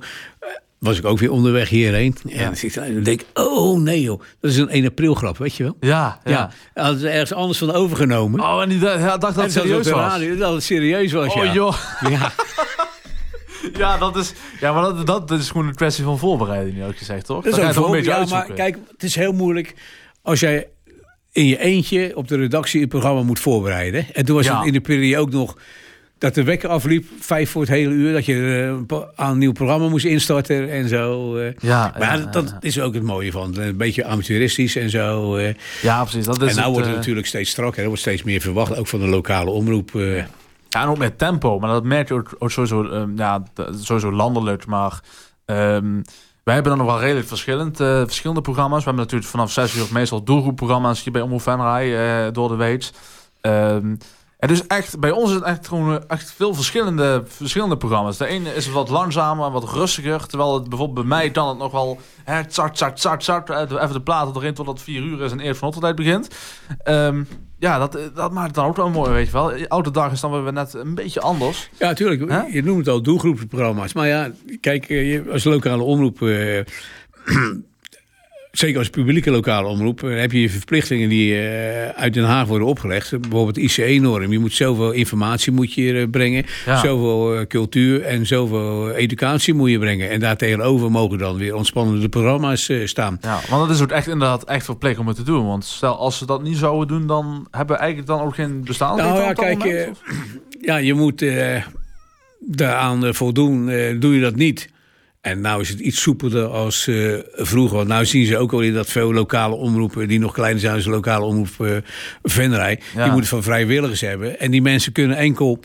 [0.78, 2.16] Was ik ook weer onderweg hierheen.
[2.28, 5.62] En dan denk ik, oh nee joh, dat is een 1 april grap, weet je
[5.62, 5.76] wel?
[5.80, 6.50] Ja, ja.
[6.74, 6.82] ja.
[6.82, 8.40] Had ergens anders van overgenomen.
[8.40, 10.12] Oh, en die dacht dat het serieus was.
[10.12, 11.76] Radio, dat het serieus was, oh, joh.
[12.08, 12.32] Ja.
[13.78, 17.26] ja, dat is, ja, maar dat, dat, is gewoon een kwestie van voorbereiding, ook gezegd,
[17.26, 17.44] toch?
[17.44, 19.74] Dat is ook een beetje ja, maar kijk, het is heel moeilijk
[20.22, 20.68] als jij
[21.32, 24.06] in je eentje op de redactie het programma moet voorbereiden.
[24.12, 25.56] En toen was het in de periode ook nog
[26.18, 28.34] dat de wekker afliep, vijf voor het hele uur, dat je
[28.90, 31.36] uh, aan een nieuw programma moest instarten en zo.
[31.36, 31.48] Uh.
[31.58, 33.58] Ja, maar ja, dat, is ook het mooie van.
[33.58, 35.36] Een beetje amateuristisch en zo.
[35.36, 35.48] Uh.
[35.82, 36.24] Ja, precies.
[36.24, 37.80] Dat is en nou wordt het natuurlijk steeds strakker.
[37.80, 39.90] Er wordt steeds meer verwacht, ook van de lokale omroep.
[40.76, 41.58] Ja, en ook met tempo.
[41.58, 43.42] Maar dat merk je ook, sowieso, um, ja,
[43.80, 44.66] sowieso landelijk.
[44.66, 45.00] Maar
[45.46, 46.02] um,
[46.44, 48.78] wij hebben dan nog wel redelijk verschillend, uh, verschillende programma's.
[48.78, 52.54] We hebben natuurlijk vanaf 6 uur meestal doelgroepprogramma's hier bij Omroep Venray uh, door de
[52.56, 52.90] week.
[53.40, 53.98] Um,
[54.36, 58.16] Het is echt, bij ons is het echt gewoon echt veel verschillende, verschillende programma's.
[58.16, 60.26] De ene is wat langzamer, wat rustiger.
[60.26, 62.00] Terwijl het bijvoorbeeld bij mij dan het nog wel...
[62.24, 63.50] Hè, tsart, tsart, tsart, tsart.
[63.50, 66.28] Even de platen erin totdat het vier uur is en eerst van tijd begint.
[66.84, 69.66] Um, ja, dat, dat maakt het dan ook wel mooi, weet je wel.
[69.68, 71.70] Oude dag is dan weer net een beetje anders.
[71.78, 72.52] Ja, natuurlijk.
[72.52, 73.92] Je noemt het al doelgroepsprogramma's.
[73.92, 76.20] Maar ja, kijk, als lokale omroep...
[76.20, 76.60] Uh,
[78.58, 82.68] zeker als publieke lokale omroep, eh, heb je verplichtingen die uh, uit Den Haag worden
[82.68, 83.20] opgelegd.
[83.20, 84.32] Bijvoorbeeld ICE-norm.
[84.32, 90.10] Je moet zoveel informatie moet je brengen, zoveel cultuur en zoveel educatie moet je brengen.
[90.10, 93.18] En daartegenover mogen dan weer ontspannende programma's staan.
[93.20, 95.46] Ja, want dat is ook echt inderdaad echt verplicht om het te doen.
[95.46, 98.64] Want stel, als ze dat niet zouden doen, dan hebben we eigenlijk dan ook geen
[98.64, 98.96] bestaan.
[98.96, 99.90] Nou ja, kijk,
[100.60, 101.24] ja, je moet
[102.40, 103.66] daaraan voldoen.
[104.00, 104.74] doe je dat niet
[105.26, 107.76] en nou is het iets soepelder als uh, vroeger.
[107.76, 110.08] Want nou zien ze ook al in dat veel lokale omroepen...
[110.08, 111.76] die nog kleiner zijn als de lokale omroep uh,
[112.22, 112.80] Venray...
[112.94, 114.40] die moeten van vrijwilligers hebben.
[114.40, 115.60] En die mensen kunnen enkel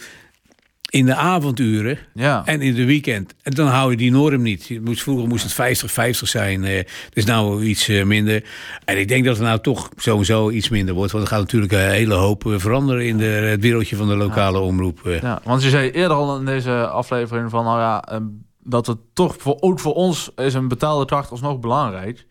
[0.90, 2.42] in de avonduren ja.
[2.46, 3.36] en in de weekend.
[3.44, 4.80] En dan hou je die norm niet.
[4.84, 6.64] Vroeger moest het 50-50 zijn.
[6.64, 6.80] Uh,
[7.14, 8.44] dus nou iets minder.
[8.86, 11.12] En ik denk dat het nou toch sowieso iets minder wordt.
[11.12, 13.08] Want er gaat natuurlijk een hele hoop veranderen...
[13.08, 15.00] in de, het wereldje van de lokale omroep.
[15.22, 17.64] Ja, want je zei eerder al in deze aflevering van...
[17.64, 18.22] nou ja
[18.64, 22.26] dat het toch voor, ook voor ons is een betaalde kracht alsnog belangrijk.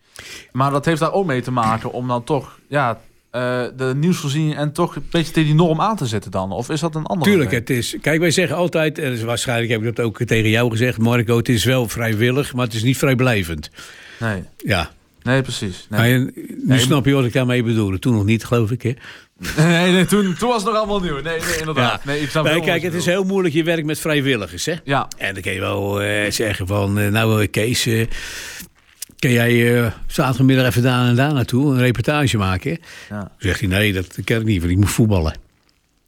[0.51, 2.99] Maar dat heeft daar ook mee te maken om dan toch ja,
[3.31, 6.51] uh, de nieuwsvoorziening en toch een beetje tegen die norm aan te zetten dan?
[6.51, 7.29] Of is dat een andere?
[7.29, 7.95] Tuurlijk, het is.
[8.01, 11.49] Kijk, wij zeggen altijd, en waarschijnlijk heb ik dat ook tegen jou gezegd, Marco, het
[11.49, 13.69] is wel vrijwillig, maar het is niet vrijblijvend.
[14.19, 14.43] Nee.
[14.57, 14.91] Ja.
[15.23, 15.87] Nee, precies.
[15.89, 16.31] Nee.
[16.63, 17.99] nu snap je wat ik daarmee bedoel.
[17.99, 18.81] Toen nog niet, geloof ik.
[18.81, 18.93] Hè?
[19.57, 21.21] Nee, nee toen, toen was het nog allemaal nieuw.
[21.21, 22.05] Nee, nee inderdaad.
[22.05, 23.53] Nee, ik nee, kijk, het is heel moeilijk.
[23.53, 24.73] Je werkt met vrijwilligers, hè?
[24.83, 25.07] Ja.
[25.17, 26.99] En dan kun je wel uh, zeggen van...
[26.99, 27.85] Uh, nou, Kees...
[27.87, 28.07] Uh,
[29.19, 32.71] Kun jij zaterdagmiddag even daar en daar naartoe een reportage maken?
[33.09, 33.17] Ja.
[33.17, 35.35] Dan zegt hij, nee, dat ken ik niet, want ik moet voetballen.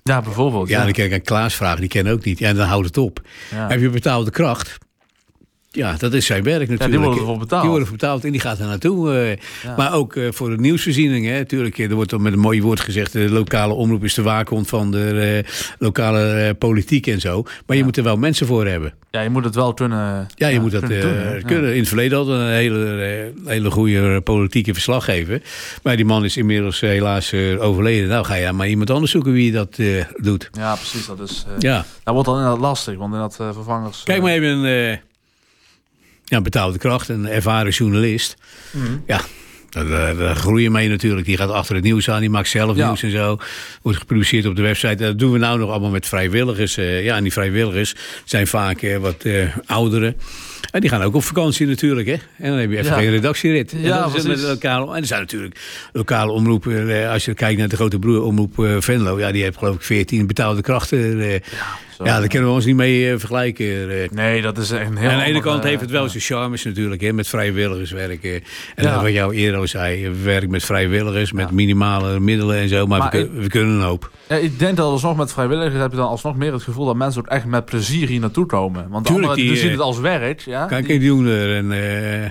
[0.03, 0.69] Ja, bijvoorbeeld.
[0.69, 0.83] Ja, ja.
[0.83, 2.39] dan kan ik aan Klaas vragen, die ken ook niet.
[2.39, 3.21] Ja, en dan houdt het op.
[3.51, 3.67] Ja.
[3.67, 4.77] Heb je betaalde kracht?
[5.75, 6.89] Ja, dat is zijn werk natuurlijk.
[6.91, 7.61] die worden ervoor betaald.
[7.61, 9.37] Die worden betaald en die gaat er naartoe.
[9.63, 11.25] Uh, Maar ook uh, voor de nieuwsvoorziening.
[11.25, 11.37] Hè.
[11.37, 13.11] Natuurlijk, er wordt dan met een mooi woord gezegd...
[13.11, 17.41] de lokale omroep is de waakhond van de uh, lokale politiek en zo.
[17.41, 17.75] Maar ja.
[17.75, 18.93] je moet er wel mensen voor hebben.
[19.11, 21.73] Ja, je moet het wel kunnen Ja, je moet dat kunnen, kunnen.
[21.73, 25.41] In het verleden hadden een hele, hele goede politieke verslaggever.
[25.83, 28.09] Maar die man is inmiddels helaas overleden.
[28.09, 29.79] Nou, ga je maar iemand anders zoeken wie dat
[30.15, 30.49] doet.
[30.51, 31.05] Ja, precies.
[31.05, 31.45] Dat is...
[31.59, 31.85] ja.
[32.03, 34.03] Dat wordt dan inderdaad lastig, want inderdaad vervangers...
[34.03, 35.01] Kijk maar even
[36.25, 38.35] ja, betaalde kracht, een ervaren journalist.
[38.71, 39.03] Mm.
[39.07, 39.21] Ja,
[39.73, 41.25] daar, daar groei je mee natuurlijk.
[41.25, 43.37] Die gaat achter het nieuws aan, die maakt zelf nieuws en zo.
[43.81, 44.95] Wordt gepubliceerd op de website.
[44.95, 46.77] Dat doen we nou nog allemaal met vrijwilligers.
[46.77, 50.15] Uh, ja, en die vrijwilligers zijn vaak uh, wat uh, ouderen.
[50.71, 52.07] En die gaan ook op vakantie natuurlijk.
[52.07, 52.13] Hè?
[52.37, 53.73] En dan heb je even geen redactierit.
[53.77, 55.59] Ja, en, met lokale, en er zijn natuurlijk
[55.91, 57.09] lokale omroepen.
[57.09, 59.19] Als je kijkt naar de grote broer omroep Venlo.
[59.19, 61.17] Ja, die heeft geloof ik 14 betaalde krachten.
[61.17, 61.39] Ja.
[61.97, 63.65] Ja, daar kunnen we ons niet mee uh, vergelijken.
[63.65, 64.09] Uh.
[64.11, 65.09] Nee, dat is echt een heel...
[65.09, 68.43] En aan de ene kant heeft het wel zijn charmes natuurlijk, hè, met vrijwilligers werken.
[68.75, 69.01] En ja.
[69.01, 72.87] wat jou eerder al zei, we werken met vrijwilligers, met minimale middelen en zo.
[72.87, 74.11] Maar, maar we, ik, we, kunnen een hoop.
[74.29, 76.95] Ja, ik denk dat alsnog met vrijwilligers heb je dan alsnog meer het gevoel dat
[76.95, 78.89] mensen ook echt met plezier hier naartoe komen.
[78.89, 80.39] Want Tuurlijk, anderen, die, zien het als werk.
[80.39, 81.25] Ja, kijk, die, die doen
[81.71, 82.25] uh,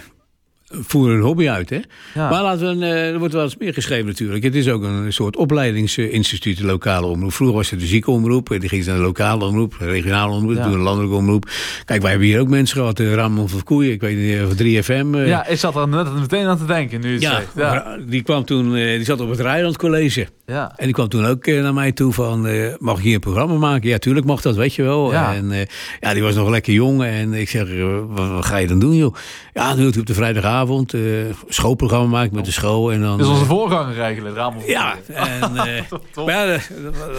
[0.80, 1.70] voeren een hobby uit.
[1.70, 1.80] Hè?
[2.14, 4.44] Maar laten we, uh, er wordt wel eens meer geschreven natuurlijk.
[4.44, 7.32] Het is ook een soort opleidingsinstituut, de lokale omroep.
[7.32, 10.62] Vroeger was het de ziekenomroep, die ging naar de lokale omroep, de regionale omroep, ja.
[10.62, 11.50] toen een landelijke omroep.
[11.84, 14.66] Kijk, wij hebben hier ook mensen gehad, uh, Ramon van Koeien, ik weet niet, van
[14.66, 15.16] 3FM.
[15.16, 15.26] Uh.
[15.26, 18.72] Ja, ik zat er net meteen aan te denken nu ja, ja, die kwam toen,
[18.72, 20.26] die zat op het Rijland College.
[20.46, 20.72] Ja.
[20.76, 22.40] En die kwam toen ook naar mij toe van,
[22.78, 23.88] mag ik hier een programma maken?
[23.88, 25.12] Ja, tuurlijk mag dat, weet je wel.
[25.12, 25.34] Ja.
[25.34, 25.66] En
[26.00, 27.68] ja, die was nog lekker jong en ik zeg,
[28.08, 29.14] wat, wat, ga je dan doen joh?
[29.52, 32.92] Ja, nu op de vrijdagavond uh, schoolprogramma maken met de school.
[32.92, 34.62] En dan, is onze voorganger eigenlijk, Ramon.
[34.66, 35.52] Ja, en,
[36.26, 36.58] maar ja,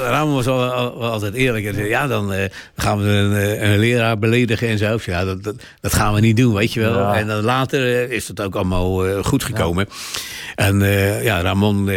[0.07, 1.65] Ramon was al, al, altijd eerlijk.
[1.65, 2.33] En zei, ja, dan
[2.75, 4.97] gaan we een, een, leraar beledigen en zo.
[5.05, 6.99] Ja, dat, dat, dat, gaan we niet doen, weet je wel.
[6.99, 7.15] Ja.
[7.15, 9.85] En dan later is dat ook allemaal goed gekomen.
[9.89, 9.95] Ja.
[10.55, 10.79] En
[11.23, 11.89] ja, Ramon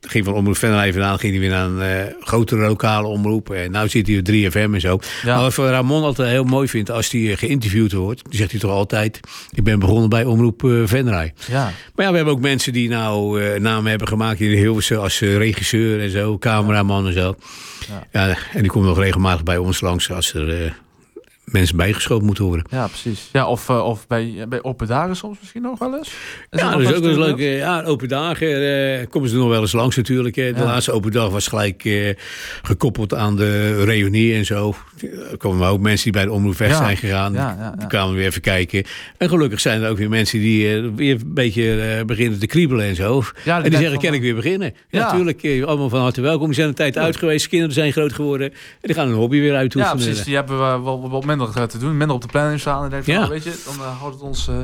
[0.00, 3.50] ging van Omroep Venray vandaan, ging hij weer naar een uh, grotere lokale omroep.
[3.50, 4.98] En nu zit hij op 3FM en zo.
[5.22, 5.34] Ja.
[5.34, 8.60] Maar wat voor Ramon altijd heel mooi vindt, als hij geïnterviewd wordt, die zegt hij
[8.60, 11.32] toch altijd, ik ben begonnen bij Omroep Venray.
[11.46, 11.72] Ja.
[11.94, 16.00] Maar ja, we hebben ook mensen die nou namen hebben gemaakt in Hilversum als regisseur
[16.00, 17.34] en zo, cameraman en zo.
[17.88, 18.06] Ja.
[18.26, 18.36] ja.
[18.52, 20.74] en die komen nog regelmatig bij ons langs als er
[21.52, 22.66] mensen bijgeschoten moeten worden.
[22.70, 23.28] Ja, precies.
[23.32, 26.08] Ja, of, uh, of bij, bij open dagen soms misschien nog wel eens?
[26.50, 27.58] Is ja, dat is ook wel eens leuk.
[27.58, 28.62] Ja, open dagen
[29.00, 30.34] uh, komen ze nog wel eens langs natuurlijk.
[30.34, 30.64] De ja.
[30.64, 32.14] laatste open dag was gelijk
[32.62, 34.74] gekoppeld aan de reunie en zo.
[35.30, 36.76] Er komen ook mensen die bij de omroep weg ja.
[36.76, 37.32] zijn gegaan.
[37.32, 38.84] Ja, die kwamen weer even kijken.
[39.18, 42.94] En gelukkig zijn er ook weer mensen die weer een beetje beginnen te kriebelen en
[42.94, 43.22] zo.
[43.44, 44.74] en die zeggen, kan ik weer beginnen?
[44.88, 45.66] Ja, natuurlijk.
[45.66, 46.46] allemaal van harte welkom.
[46.46, 47.48] Die zijn een tijd uit geweest.
[47.48, 48.50] Kinderen zijn groot geworden.
[48.50, 49.98] En die gaan hun hobby weer uitoefenen.
[49.98, 50.24] Ja, precies.
[50.24, 51.96] Die hebben we wel wat minder te doen.
[51.96, 52.84] Minder op de planning staan.
[52.84, 53.28] En denk van, ja.
[53.28, 54.48] weet je, dan uh, houdt het ons...
[54.48, 54.56] Uh,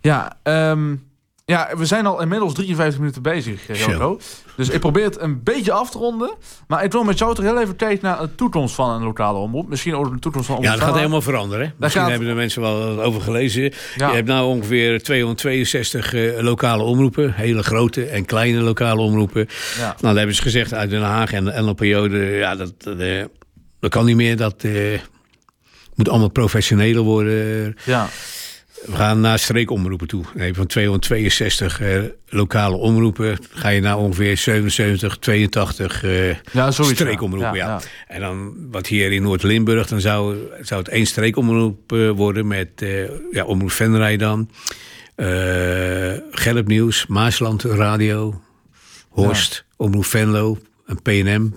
[0.00, 1.08] ja, um,
[1.48, 4.20] ja, we zijn al inmiddels 53 minuten bezig, Joko.
[4.56, 6.34] Dus ik probeer het een beetje af te ronden.
[6.66, 9.38] Maar ik wil met jou toch heel even kijken naar de toekomst van een lokale
[9.38, 9.68] omroep.
[9.68, 11.74] Misschien ook de toekomst van Ja, dat gaat helemaal veranderen.
[11.76, 12.10] Misschien gaat...
[12.10, 13.72] hebben de mensen wel over gelezen.
[13.96, 14.08] Ja.
[14.08, 17.32] Je hebt nou ongeveer 262 uh, lokale omroepen.
[17.34, 19.48] Hele grote en kleine lokale omroepen.
[19.78, 19.84] Ja.
[19.84, 22.16] Nou, dan hebben ze gezegd uit Den Haag en de NLPO...
[22.16, 23.24] ja, dat, uh,
[23.80, 24.36] dat kan niet meer.
[24.36, 24.64] Dat...
[24.64, 24.98] Uh,
[25.98, 27.76] moet allemaal professioneler worden.
[27.84, 28.08] Ja.
[28.86, 30.24] We gaan naar streekomroepen toe.
[30.34, 37.54] Nee, van 262 eh, lokale omroepen ga je naar ongeveer 77, 82 eh, ja, streekomroepen.
[37.54, 37.80] Ja, ja.
[38.06, 42.68] En dan wat hier in Noord-Limburg, dan zou, zou het één streekomroep uh, worden met
[42.82, 44.50] uh, ja, Omroep Venray dan.
[46.30, 48.40] Gelp Nieuws, Maasland Radio,
[49.08, 51.54] Horst, Omroep Venlo en PNM.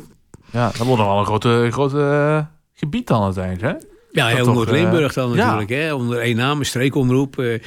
[0.52, 3.90] Ja, dat wordt nog wel een grote, grote gebied dan uiteindelijk, hè?
[4.12, 5.70] Ja, heel Noord-Limburg dan natuurlijk.
[5.70, 5.94] Hè?
[5.94, 7.40] Onder één naam, een streekomroep.
[7.40, 7.60] Uh,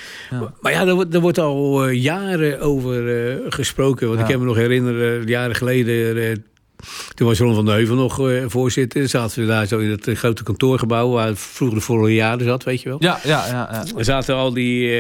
[0.61, 4.09] Maar ja, er, wordt al uh, jaren over uh, gesproken.
[4.09, 6.45] Want ik kan me nog herinneren, jaren geleden...
[7.15, 9.09] toen was Ron van de Heuvel nog voorzitter.
[9.09, 11.11] Zaten we daar zo in het grote kantoorgebouw...
[11.11, 12.99] waar vroeger de Floriade zat, weet je wel.
[13.01, 13.69] Ja, ja, ja.
[13.73, 13.85] ja.
[13.99, 14.93] Er zaten al die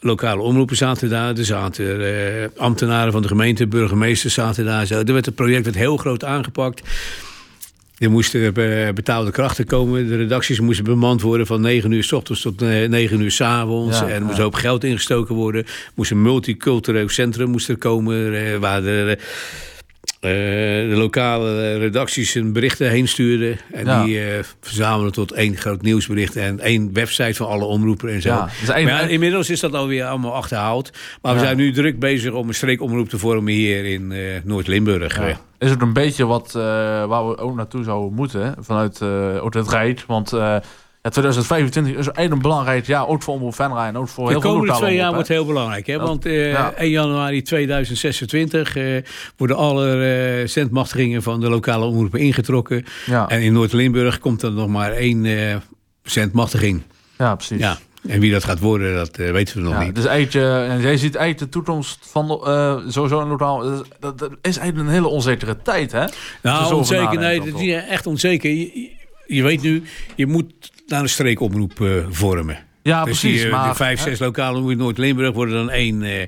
[0.00, 1.36] lokale omroepen zaten daar.
[1.36, 4.86] Er zaten ambtenaren van de gemeente, burgemeesters zaten daar.
[4.86, 4.98] Zo.
[4.98, 6.82] Er werd het project werd heel groot aangepakt...
[7.98, 8.54] Er moesten
[8.94, 10.06] betaalde krachten komen.
[10.06, 14.00] De redacties moesten bemand worden van 9 uur s ochtends tot 9 uur s avonds.
[14.00, 15.64] en er moest ook geld ingestoken worden.
[15.64, 18.34] Er moest een multicultureel centrum moest er komen.
[18.34, 19.18] Eh, waar de,
[20.20, 20.30] uh,
[20.90, 23.58] de lokale redacties hun berichten heen stuurden.
[23.72, 26.36] En die uh, verzamelen tot één groot nieuwsbericht.
[26.36, 28.28] En één website van alle omroepen en zo.
[28.28, 28.84] Ja, dus een...
[28.84, 30.90] maar inmiddels is dat alweer allemaal achterhaald.
[31.22, 35.20] Maar we zijn nu druk bezig om een streekomroep te vormen hier in uh, Noord-Limburg.
[35.58, 39.02] Is het een beetje wat waar we ook naartoe zouden moeten vanuit
[39.40, 40.06] ook het?
[40.06, 40.32] Want
[41.02, 44.56] 2025 is een belangrijk jaar, ook voor Omroep Venray en ook voor heel veel De
[44.56, 45.86] komende twee jaar wordt heel belangrijk.
[45.86, 45.98] Hè?
[45.98, 49.02] Want uh, 1 januari 2026 uh,
[49.36, 52.84] worden alle uh, centmachtigingen van de lokale omroepen ingetrokken.
[53.06, 53.28] Ja.
[53.28, 55.62] En in Noord-Limburg komt er nog maar één
[56.02, 56.82] centmachtiging.
[57.18, 57.58] Ja, precies.
[57.58, 57.78] Ja.
[58.06, 59.94] En wie dat gaat worden, dat weten we nog ja, niet.
[59.94, 63.84] Dus eigenlijk, en jij ziet eigenlijk de toekomst van uh, sowieso een lokaal.
[64.00, 66.04] Dat, dat, is eigenlijk een hele onzekere tijd, hè?
[66.42, 68.50] Nou, onzeker, nee, dat is echt onzeker.
[68.50, 68.90] Je,
[69.26, 69.82] je, weet nu,
[70.14, 72.58] je moet naar een streekomroep uh, vormen.
[72.82, 73.42] Ja, dus precies.
[73.42, 76.22] Die, maar, de vijf, zes lokale omroepen Noord-Limburg worden dan één uh,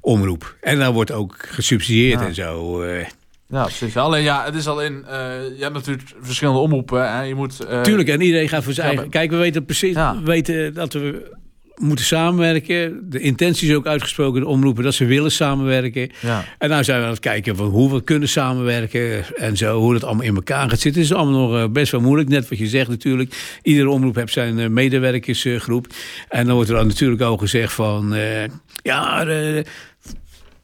[0.00, 0.56] omroep.
[0.60, 2.26] En dan wordt ook gesubsidieerd ja.
[2.26, 2.82] en zo.
[2.82, 3.06] Uh.
[3.48, 3.96] Ja, precies.
[3.96, 5.04] Alleen ja, het is alleen.
[5.04, 5.12] Uh,
[5.56, 7.12] je hebt natuurlijk verschillende omroepen.
[7.12, 7.22] Hè.
[7.22, 9.10] Je moet, Tuurlijk, en iedereen gaat voor zijn eigen.
[9.10, 11.38] Kijk, we weten precies we weten dat we
[11.80, 13.10] moeten samenwerken.
[13.10, 16.10] De intentie is ook uitgesproken, de omroepen, dat ze willen samenwerken.
[16.20, 16.44] Ja.
[16.58, 19.92] En nou zijn we aan het kijken van hoe we kunnen samenwerken en zo, hoe
[19.92, 21.02] dat allemaal in elkaar gaat zitten.
[21.02, 23.58] Het is allemaal nog eh, best wel moeilijk, net wat je zegt natuurlijk.
[23.62, 25.86] Iedere omroep heeft zijn eh, medewerkersgroep.
[26.28, 28.44] En dan wordt er dan natuurlijk ook gezegd van, uh,
[28.82, 29.24] ja...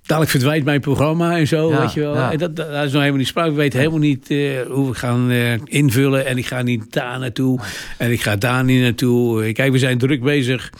[0.06, 2.16] Dadelijk verdwijnt mijn programma en zo, weet je wel.
[2.16, 3.50] En dat, dat, is nog helemaal niet sprake.
[3.50, 6.26] We weten helemaal niet uh, hoe we gaan uh, invullen.
[6.26, 7.60] En ik ga niet daar naartoe.
[7.98, 9.52] En ik ga daar niet naartoe.
[9.52, 10.72] Kijk, we zijn druk bezig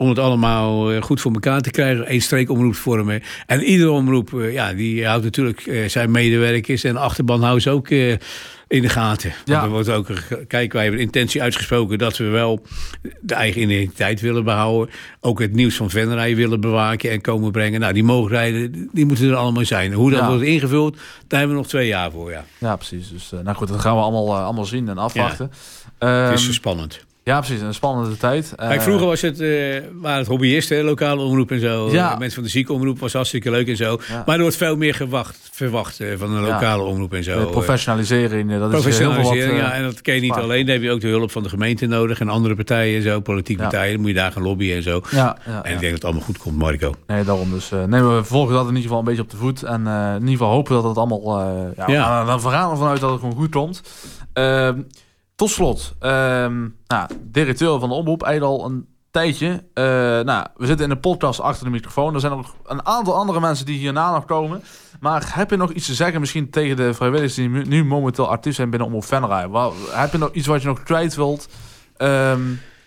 [0.00, 2.12] om het allemaal eh, goed voor elkaar te krijgen.
[2.12, 3.22] Eén streekomroep vormen.
[3.46, 7.70] En iedere omroep, eh, ja, die houdt natuurlijk eh, zijn medewerkers en achterban houdt ze
[7.70, 9.32] ook in de gaten.
[9.44, 9.62] Ja.
[9.62, 10.08] Er wordt ook,
[10.46, 12.62] kijk, wij hebben intentie uitgesproken dat we wel
[13.20, 14.94] de eigen identiteit willen behouden.
[15.20, 17.80] Ook het nieuws van Venray willen bewaken en komen brengen.
[17.80, 19.92] Nou, die mogelijkheden, die moeten er allemaal zijn.
[19.92, 22.44] Hoe dat wordt ingevuld, daar hebben we nog twee jaar voor, ja.
[22.58, 23.10] Ja, precies.
[23.10, 25.50] Dus, nou goed, dat gaan we allemaal, allemaal zien en afwachten.
[25.98, 26.08] Ja.
[26.08, 27.08] het is ehm, spannend.
[27.24, 27.60] Ja, precies.
[27.60, 28.52] Een spannende tijd.
[28.56, 31.90] Kijk, vroeger was het, uh, waren het hobbyisten, lokale omroep en zo.
[31.90, 32.16] Ja.
[32.16, 34.00] Mensen van de ziekenomroep was hartstikke leuk en zo.
[34.26, 37.46] Maar er wordt veel meer gewacht, verwacht uh, van een lokale omroep en zo.
[37.46, 39.72] Professionalisering, dat professionalisering, is heel wat, ja.
[39.72, 40.66] En dat ken je niet alleen.
[40.66, 43.20] Dan heb je ook de hulp van de gemeente nodig en andere partijen en zo,
[43.20, 43.92] politieke partijen.
[43.92, 45.02] Dan moet je daar gaan lobbyen en zo.
[45.10, 46.94] Ja, en ik denk dat het allemaal goed komt, Marco.
[47.06, 47.70] Nee, daarom dus.
[47.86, 49.62] Nee, we volgen dat in ieder geval een beetje op de voet.
[49.62, 51.40] En in ieder geval hopen dat het allemaal...
[51.76, 52.24] ja.
[52.24, 53.82] Dan gaan we vanuit dat het gewoon goed komt.
[55.40, 59.46] Ehm, tot slot, um, nou, directeur van de omroep, eigenlijk al een tijdje.
[59.48, 59.84] Uh,
[60.20, 62.14] nou, we zitten in de podcast achter de microfoon.
[62.14, 64.62] Er zijn nog een aantal andere mensen die hierna nog komen.
[65.00, 68.54] Maar heb je nog iets te zeggen misschien tegen de vrijwilligers die nu momenteel actief
[68.54, 69.48] zijn binnen Omroep Venray?
[69.90, 71.48] Heb je nog iets wat je nog kwijt wilt?
[71.96, 72.40] Ehm,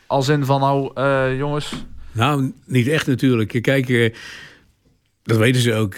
[0.08, 1.86] als in van nou, uh, jongens...
[2.12, 3.62] Nou, niet echt natuurlijk.
[3.62, 4.13] Kijk, uh,
[5.24, 5.96] dat weten ze ook.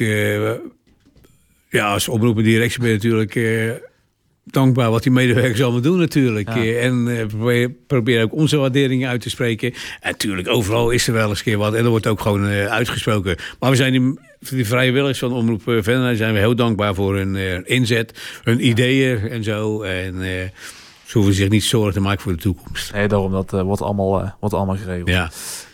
[1.70, 3.34] Ja, als omroepen directie ben je natuurlijk
[4.46, 6.50] dankbaar wat die medewerkers allemaal doen natuurlijk.
[6.50, 9.74] En uh, probeer, probeer, ook onze waardering uit te spreken.
[10.00, 11.74] En natuurlijk, overal is er wel eens keer wat.
[11.74, 13.38] En er wordt ook gewoon uh, uitgesproken.
[13.60, 17.66] Maar we zijn die, die vrijwilligers van Omroep Venlo zijn we heel dankbaar voor hun
[17.66, 18.40] inzet.
[18.44, 19.82] Hun ideeën en zo.
[19.82, 20.14] En
[21.06, 22.94] ze hoeven zich niet zorgen te maken voor de toekomst.
[22.94, 23.32] Nee, daarom.
[23.32, 25.10] Dat wordt, allemaal, wordt allemaal geregeld.
[25.10, 25.30] Ja.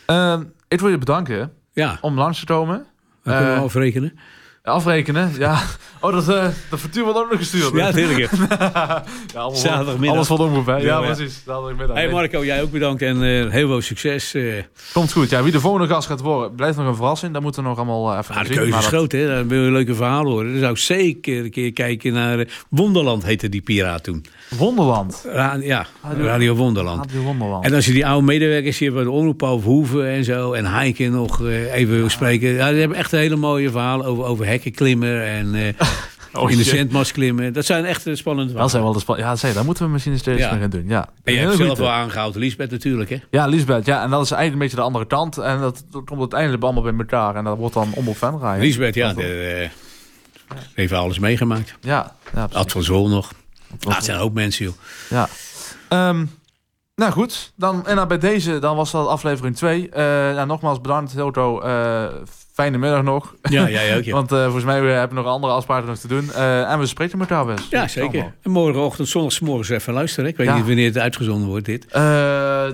[0.05, 1.97] Ehm, ik wil je bedanken ja.
[2.01, 2.85] om langs te komen.
[3.23, 4.19] Dat kunnen we afrekenen.
[4.63, 5.61] Afrekenen, ja.
[6.01, 7.73] Oh, dat, uh, dat factuur wordt ook nog gestuurd.
[7.73, 8.29] Ja, natuurlijk.
[8.57, 10.15] ja, alles Zaterdagmiddag.
[10.15, 10.75] Alles wat omroep, hè?
[10.75, 11.41] Ja, ja, precies.
[11.45, 11.95] Zaterdagmiddag.
[11.95, 14.35] Hey Marco, jij ook bedankt en uh, heel veel succes.
[14.35, 14.53] Uh.
[14.93, 15.29] Komt goed.
[15.29, 17.33] Ja, wie de volgende gast gaat worden, blijft nog een verrassing.
[17.33, 19.27] Daar moeten we nog allemaal even ah, De keuze is groot, hè?
[19.27, 20.51] Dan wil je leuke verhalen horen.
[20.51, 22.47] Dan zou ik zeker een keer kijken naar...
[22.69, 24.25] Wonderland heette die piraat toen.
[24.57, 25.25] Wonderland?
[25.27, 25.87] Ra ja,
[26.17, 27.05] Radio, Wonderland.
[27.05, 27.65] Radio Wonderland.
[27.65, 30.53] En als je die oude medewerkers hier bij de omroep over Hoeven en zo...
[30.53, 31.41] en Heike nog
[31.73, 32.49] even wil spreken...
[32.49, 35.75] Ja, die hebben echt hele mooie verhalen over, over hekkenklimmen en...
[36.33, 37.53] Oh, in de zendmast klimmen.
[37.53, 40.17] Dat zijn echt spannende Dat zijn wel de span Ja, zei, daar moeten we misschien
[40.19, 40.51] steeds ja.
[40.51, 40.85] mee gaan doen.
[40.87, 41.09] Ja.
[41.23, 43.17] En je hebt zelf wel aangehouden, Lisbeth natuurlijk, hè?
[43.29, 43.85] Ja, Lisbeth.
[43.85, 45.37] Ja, en dat is eigenlijk een beetje de andere kant.
[45.37, 47.35] En dat, komt uiteindelijk allemaal bij elkaar.
[47.35, 48.61] En dat wordt dan om op fan rijden.
[48.61, 49.13] Lisbeth, ja.
[49.13, 51.75] De, uh, heeft alles meegemaakt.
[51.81, 52.15] Ja.
[52.33, 53.31] ja Ad van Zool nog.
[53.87, 54.75] Ah, het zijn ook mensen, joh.
[55.09, 55.29] Ja.
[56.09, 56.29] Um,
[57.01, 59.87] nou goed, dan, en dan bij deze dan was dat aflevering 2.
[59.89, 61.63] Uh, nou, nogmaals bedankt, Hilto.
[61.65, 62.05] Uh,
[62.53, 63.35] fijne middag nog.
[63.41, 64.03] Ja, jij ook.
[64.03, 64.13] Ja.
[64.19, 66.33] Want uh, volgens mij hebben we nog andere afspraken nog te doen.
[66.33, 67.67] En we spreken elkaar best.
[67.69, 68.33] Ja, zeker.
[68.41, 70.29] En morgenochtend, zondagsmorgens even luisteren.
[70.29, 70.55] Ik weet ja.
[70.55, 71.91] niet wanneer het uitgezonden wordt, dit.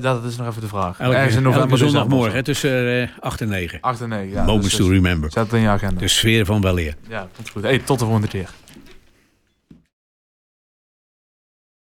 [0.02, 1.00] Dat is nog even de vraag.
[1.00, 1.78] Elke, Ergens in november.
[1.78, 3.78] zondagmorgen, tussen 8 en 9.
[3.82, 4.44] 8 en 9, ja.
[4.44, 5.32] Moments dus, to remember.
[5.32, 6.00] Zet het in je agenda.
[6.00, 6.96] De sfeer van weleer.
[7.10, 7.64] Ja, komt goed.
[7.64, 8.50] Hey, tot de volgende keer.